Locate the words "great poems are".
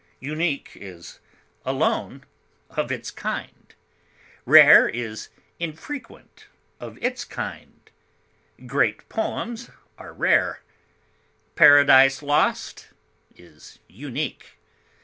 8.65-10.11